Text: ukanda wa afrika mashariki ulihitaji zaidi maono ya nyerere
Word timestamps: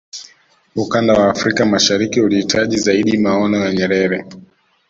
ukanda 0.75 1.13
wa 1.13 1.29
afrika 1.29 1.65
mashariki 1.65 2.21
ulihitaji 2.21 2.77
zaidi 2.77 3.17
maono 3.17 3.57
ya 3.65 3.73
nyerere 3.73 4.25